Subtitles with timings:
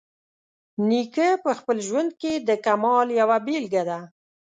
[0.89, 3.99] نیکه په خپل ژوند کې د کمال یوه بیلګه ده.